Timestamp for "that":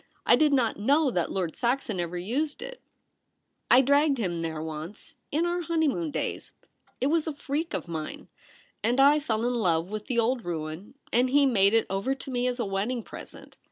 1.11-1.31